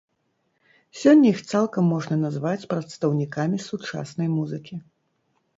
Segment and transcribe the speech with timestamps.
[1.01, 4.75] Сёння іх цалкам можна назваць прадстаўнікамі сучаснай музыкі.